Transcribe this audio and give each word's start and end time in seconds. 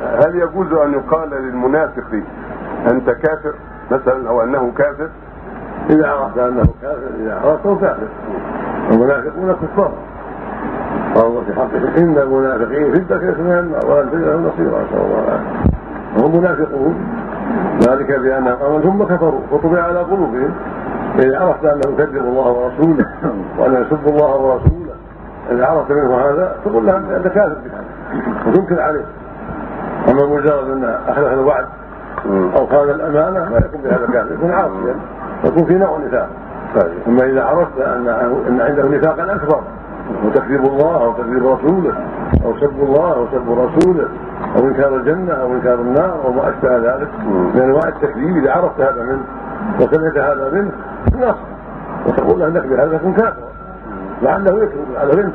هل 0.00 0.36
يجوز 0.36 0.72
أن 0.72 0.92
يقال 0.92 1.30
للمنافق 1.30 2.22
أنت 2.90 3.10
كافر 3.10 3.54
مثلا 3.90 4.28
أو 4.28 4.42
أنه 4.42 4.72
كافر؟ 4.76 5.08
إذا 5.90 6.08
عرفت 6.08 6.38
أنه 6.38 6.64
كافر 6.82 7.08
إذا 7.20 7.40
عرفته 7.44 7.76
كافر. 7.80 8.08
المنافقون 8.90 9.52
كفار. 9.52 9.92
قال 11.14 11.26
الله 11.26 11.44
في 11.44 11.54
حقهم 11.54 11.86
إن 11.96 12.18
المنافقين 12.18 12.92
في 12.92 12.98
الدكه 12.98 13.42
من 13.42 13.58
النار 13.58 13.86
ولن 13.86 14.10
تجد 14.10 14.22
لهم 14.22 14.46
نصيرا 14.46 14.82
نسأل 14.82 15.00
الله 15.00 15.24
العافية. 15.24 15.70
وهم 16.16 16.36
منافقون. 16.36 16.94
ذلك 17.88 18.20
بأنهم 18.20 18.56
آمنوا 18.62 18.80
ثم 18.80 19.04
كفروا. 19.04 19.40
وطبع 19.52 19.82
على 19.82 19.98
قلوبهم. 19.98 20.54
فاذا 21.16 21.38
عرفت 21.38 21.64
أنه 21.64 21.94
يكذب 21.94 22.24
الله 22.24 22.52
ورسوله 22.52 23.06
وانه 23.58 23.78
يسب 23.78 24.08
الله 24.08 24.36
ورسوله 24.36 24.94
إذا 25.50 25.66
عرفت 25.66 25.92
منه 25.92 26.14
هذا 26.14 26.56
تقول 26.64 26.86
له 26.86 26.96
أنت 26.96 27.28
كافر 27.28 27.56
بهذا. 27.64 27.84
وتنكر 28.46 28.80
عليه. 28.80 29.04
أما 30.08 30.26
مجرد 30.26 30.70
أن 30.70 30.84
اخلف 31.08 31.32
الوعد 31.32 31.66
أو 32.56 32.66
خان 32.66 32.90
الأمانة 32.90 33.50
ما 33.50 33.58
يكون 33.58 33.80
بهذا 33.84 34.06
كافر 34.12 34.34
يكون 34.34 34.50
عاصيا 34.50 34.94
يكون 35.44 35.64
في 35.64 35.74
نوع 35.74 35.98
نفاق. 35.98 36.28
أما 37.08 37.24
إذا 37.24 37.44
عرفت 37.44 37.80
أن 37.80 38.08
أن 38.48 38.60
عنده 38.60 38.88
نفاقا 38.88 39.34
أكبر 39.34 39.60
وتكذيب 40.24 40.64
الله 40.64 41.04
أو 41.04 41.12
تكذيب 41.12 41.46
رسوله 41.46 41.94
أو 42.44 42.56
سب 42.60 42.82
الله 42.82 43.14
أو 43.14 43.26
سب 43.32 43.50
رسوله 43.50 44.08
أو 44.56 44.66
إنكار 44.66 44.96
الجنة 44.96 45.32
أو 45.32 45.52
إنكار 45.52 45.74
النار 45.74 46.20
أو 46.24 46.32
ما 46.32 46.48
أشبه 46.48 46.76
ذلك 46.76 47.08
من 47.54 47.60
أنواع 47.62 47.88
التكذيب 47.88 48.36
إذا 48.36 48.52
عرفت 48.52 48.80
هذا 48.80 49.02
منه 49.02 49.24
وسمعت 49.80 50.18
هذا 50.18 50.50
منه 50.52 50.72
نصح 51.18 51.38
وتقول 52.06 52.42
أنك 52.42 52.66
بهذا 52.66 52.98
تكون 52.98 53.12
كافرا. 53.12 53.50
لعله 54.22 54.62
يكذب 54.62 54.96
على 54.96 55.12
بنت 55.16 55.34